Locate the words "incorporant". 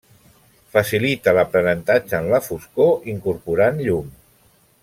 3.17-3.81